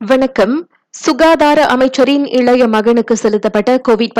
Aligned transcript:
வணக்கம். 0.00 0.68
சுகாதார 1.04 1.66
அமைச்சரின் 1.66 2.26
இளைய 2.26 2.66
மகனுக்கு 2.66 3.16
செலுத்தப்பட்ட 3.16 3.80
கோவிட் 3.88 4.14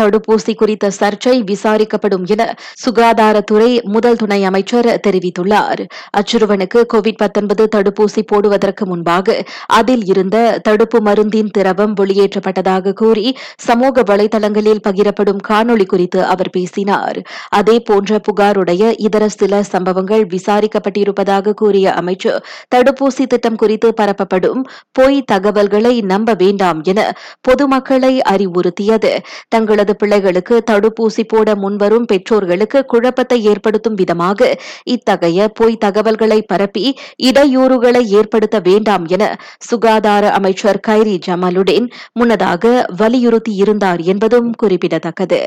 தடுப்பூசி 0.00 0.54
குறித்த 0.54 0.90
சர்ச்சை 1.00 1.34
விசாரிக்கப்படும் 1.42 2.24
என 2.24 2.54
சுகாதாரத்துறை 2.84 3.82
முதல் 3.82 4.16
துணை 4.16 4.44
அமைச்சர் 4.44 5.00
தெரிவித்துள்ளார். 5.08 5.80
அச்சிறுவனுக்கு 6.18 6.80
கோவிட் 6.94 7.22
தடுப்பூசி 7.76 8.22
போடுவதற்கு 8.26 8.86
முன்பாக 8.86 9.44
அதில் 9.66 10.04
இருந்த 10.04 10.58
தடுப்பு 10.62 11.00
மருந்தின் 11.00 11.50
திரவம் 11.50 11.94
வெளியேற்றப்பட்டதாக 12.00 12.92
கூறி 12.92 13.36
சமூக 13.56 14.02
வலைதளங்களில் 14.02 14.82
பகிரப்படும் 14.88 15.42
காணொலி 15.48 15.86
குறித்து 15.86 16.24
அவர் 16.24 16.50
பேசினார். 16.50 17.22
அதேபோன்ற 17.56 18.20
புகாருடைய 18.30 18.92
இதர 18.96 19.28
சில 19.28 19.62
சம்பவங்கள் 19.62 20.26
விசாரிக்கப்பட்டிருப்பதாக 20.26 21.52
கூறிய 21.52 21.92
அமைச்சர் 21.92 22.44
தடுப்பூசி 22.74 23.26
திட்டம் 23.26 23.56
குறித்து 23.56 23.94
பரப்பப்படும் 24.00 24.62
பொய் 24.92 25.22
தகவல்களை 25.22 26.02
நம்ப 26.18 26.34
வேண்டாம் 26.38 26.82
என 26.82 27.00
பொதுமக்களை 27.48 28.14
அறிவுறுத்தியது. 28.28 29.12
தங்களது 29.48 29.92
பிள்ளைகளுக்கு 29.96 30.56
தடுப்பூசி 30.70 31.22
போட 31.28 31.54
முன்வரும் 31.54 32.06
பெற்றோர்களுக்கு 32.06 32.80
குழப்பத்தை 32.84 33.38
ஏற்படுத்தும் 33.44 33.94
விதமாக 33.94 34.50
இத்தகைய 34.84 35.48
பொய் 35.54 35.78
தகவல்களை 35.78 36.40
பரப்பி 36.42 36.86
இடையூறுகளை 37.22 38.02
ஏற்படுத்த 38.18 38.56
வேண்டாம் 38.60 39.06
என 39.06 39.24
சுகாதார 39.68 40.24
அமைச்சர் 40.30 40.82
கைரி 40.88 41.16
ஜமாலுடன் 41.26 41.88
முன்னதாக 42.12 42.74
வலியுறுத்தியிருந்தார் 42.98 44.02
என்பதும் 44.04 44.50
குறிப்பிடத்தக்கது. 44.56 45.40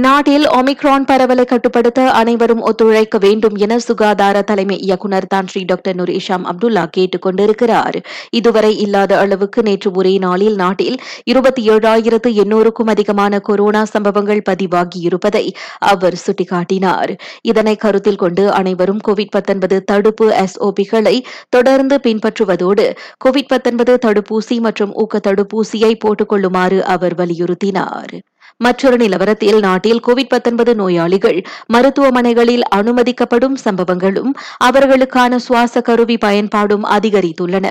நாட்டில் 0.00 0.48
ஒமிக்ரான் 0.48 1.06
பரவலை 1.06 1.44
கட்டுப்படுத்த 1.44 2.10
அனைவரும் 2.10 2.60
ஒத்துழைக்க 2.60 3.18
வேண்டும் 3.18 3.56
என 3.56 3.78
சுகாதார 3.78 4.42
தலைமை 4.42 4.78
இயக்குநர் 4.78 5.26
Tan Sri 5.26 5.64
doctor 5.64 5.94
Noor 5.94 6.08
Hisham 6.08 6.44
Abdullah 6.44 6.86
கேட்டுக் 6.90 7.22
கொண்டிருக்கிறார். 7.22 8.02
இதுவரை 8.30 8.78
இல்லாத 8.78 9.18
அளவுக்கு 9.18 9.62
நேற்று 9.62 9.90
ஒரே 9.94 10.18
நாளில் 10.18 10.54
நாட்டில் 10.54 11.00
இருபத்தி 11.24 11.68
ஏழாயிரத்து 11.68 12.26
எண்ணூறுக்கும் 12.26 12.86
அதிகமான 12.86 13.38
கொரோனா 13.38 13.84
சம்பவங்கள் 13.84 14.42
பதிவாகியிருப்பதை 14.48 15.50
அவர் 15.78 16.20
சுட்டிக்காட்டினார். 16.26 17.18
இதனை 17.42 17.76
கருத்தில் 17.76 18.16
கொண்டு 18.16 18.52
அனைவரும் 18.52 19.00
கோவிட் 19.08 19.82
தடுப்பு 19.84 20.44
எஸ்ஓபிகளை 20.44 21.24
தொடர்ந்து 21.48 22.00
பின்பற்றுவதோடு 22.02 22.96
கோவிட் 23.24 24.02
தடுப்பூசி 24.06 24.60
மற்றும் 24.60 24.94
ஊக்க 24.94 25.20
தடுப்பூசியை 25.26 25.94
போட்டுக் 25.98 26.28
கொள்ளுமாறு 26.28 26.84
அவர் 26.84 27.14
வலியுறுத்தினார். 27.14 28.18
மற்றொரு 28.60 28.96
நிலவரத்தில் 28.96 29.58
நாட்டில் 29.58 30.00
கோவிட் 30.06 30.74
நோயாளிகள் 30.74 31.44
மருத்துவமனைகளில் 31.72 32.62
அனுமதிக்கப்படும் 32.76 33.54
சம்பவங்களும் 33.64 34.30
அவர்களுக்கான 34.64 35.36
சுவாச 35.36 35.80
கருவி 35.80 36.16
பயன்பாடும் 36.16 36.84
அதிகரித்துள்ளன. 36.84 37.66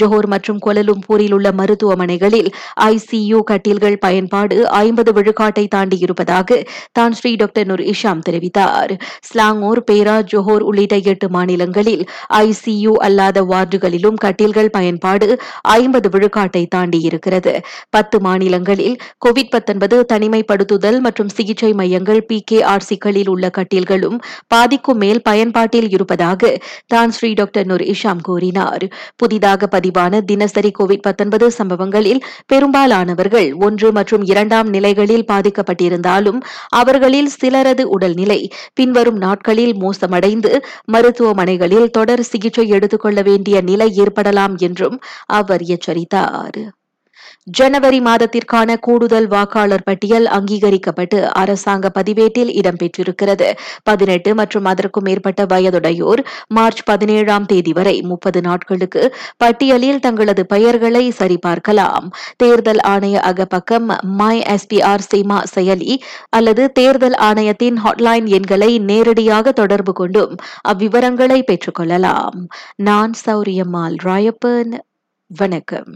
ஜோஹர் 0.00 0.26
மற்றும் 0.26 0.58
கொலலும்பூரில் 0.66 1.32
உள்ள 1.32 1.50
மருத்துவமனைகளில் 1.50 2.50
ஐசியு 2.80 3.38
கட்டில்கள் 3.44 3.96
பயன்பாடு 3.96 4.68
ஐம்பது 4.68 5.12
விழுக்காட்டை 5.12 5.66
தாண்டியிருப்பதாக 5.74 6.66
தான் 6.92 7.12
ஸ்ரீ 7.12 7.34
டாக்டர் 7.34 7.66
நூர் 7.66 7.80
இஷாம் 7.80 8.22
தெரிவித்தார். 8.30 8.98
ஸ்லாங்கூர் 9.20 9.82
பேரா 9.90 10.22
ஜோஹர் 10.32 10.60
உள்ளிட்ட 10.60 10.96
எட்டு 10.96 11.28
மாநிலங்களில் 11.28 12.08
ஐசியு 12.28 12.92
அல்லாத 12.92 13.42
வார்டுகளிலும் 13.42 14.14
கட்டில்கள் 14.14 14.70
பயன்பாடு 14.70 15.40
ஐம்பது 15.60 16.08
விழுக்காட்டை 16.08 16.66
தாண்டியிருக்கிறது. 16.74 17.60
பத்து 17.90 18.20
மாநிலங்களில் 18.20 18.96
கோவிட் 19.26 19.50
தனி 20.06 20.30
தனிமைப்படுத்துதல் 20.32 21.00
மற்றும் 21.00 21.28
சிகிச்சை 21.28 21.72
மையங்கள் 21.72 22.20
பி 22.26 22.42
கே 22.46 22.62
ஆர் 22.62 22.84
சிக்களில் 22.88 23.28
உள்ள 23.28 23.50
கட்டில்களும் 23.58 24.16
பாதிக்கும் 24.46 24.96
மேல் 24.96 25.22
பயன்பாட்டில் 25.22 25.88
இருப்பதாக 25.90 26.60
தான் 26.86 27.10
ஸ்ரீ 27.10 27.32
டாக்டர் 27.32 27.66
நூர் 27.66 27.80
இஷாம் 27.80 28.22
கூறினார். 28.22 28.84
புதிதாக 29.16 29.66
பதிவான 29.66 30.20
தினசரி 30.20 30.70
கோவிட் 30.78 31.48
சம்பவங்களில் 31.48 32.22
பெரும்பாலானவர்கள் 32.46 33.48
ஒன்று 33.58 33.92
மற்றும் 33.92 34.22
இரண்டாம் 34.22 34.68
நிலைகளில் 34.68 35.24
பாதிக்கப்பட்டிருந்தாலும் 35.32 36.40
அவர்களில் 36.68 37.30
சிலரது 37.40 37.82
உடல்நிலை 37.82 38.40
பின்வரும் 38.74 39.16
நாட்களில் 39.16 39.74
மோசமடைந்து 39.76 40.52
மருத்துவமனைகளில் 40.92 41.90
தொடர் 41.90 42.22
சிகிச்சை 42.22 42.68
எடுத்துக் 42.68 43.00
கொள்ள 43.00 43.22
வேண்டிய 43.22 43.60
நிலை 43.60 43.94
ஏற்படலாம் 43.94 44.56
என்றும் 44.56 44.98
அவர் 45.26 45.62
எச்சரித்தார். 45.62 46.60
ஜனவரி 47.50 48.00
மாதத்திற்கான 48.00 48.76
கூடுதல் 48.80 49.26
வாக்காளர் 49.26 49.84
பட்டியல் 49.84 50.26
அங்கீகரிக்கப்பட்டு 50.26 51.18
அரசாங்க 51.32 51.88
பதிவேட்டில் 51.88 52.52
இடம்பெற்றிருக்கிறது 52.60 53.48
பதினெட்டு 53.82 54.30
மற்றும் 54.34 54.64
அதற்கும் 54.64 55.06
மேற்பட்ட 55.08 55.44
வயதுடையோர் 55.44 56.22
மார்ச் 56.48 56.82
பதினேழாம் 56.84 57.46
தேதி 57.46 57.72
வரை 57.72 57.96
முப்பது 58.02 58.40
நாட்களுக்கு 58.40 59.02
பட்டியலில் 59.36 60.00
தங்களது 60.00 60.44
பெயர்களை 60.46 61.04
சரிபார்க்கலாம். 61.20 62.06
தேர்தல் 62.36 62.82
ஆணைய 62.88 63.16
அகப்பக்கம் 63.30 63.88
மை 64.20 64.36
எஸ்பிஆர் 64.54 65.06
சிமா 65.10 65.38
செயலி 65.54 65.92
அல்லது 66.30 66.62
தேர்தல் 66.72 67.18
ஆணையத்தின் 67.20 67.78
ஹாட்லைன் 67.84 68.28
எண்களை 68.38 68.70
நேரடியாக 68.90 69.52
தொடர்பு 69.52 69.92
கொண்டும் 69.92 70.34
அவ்விவரங்களை 70.62 71.40
பெற்றுக் 71.42 71.74
கொள்ளலாம் 71.74 72.38
நான் 72.88 73.14
சௌரியம்மாள் 73.26 73.96
ராயப்பன். 74.04 74.72
வணக்கம். 75.30 75.92